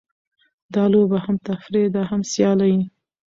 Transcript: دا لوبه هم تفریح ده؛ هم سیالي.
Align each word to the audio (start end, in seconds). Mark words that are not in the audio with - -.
دا 0.73 0.83
لوبه 0.91 1.17
هم 1.25 1.35
تفریح 1.49 1.85
ده؛ 1.95 2.01
هم 2.09 2.21
سیالي. 2.31 2.75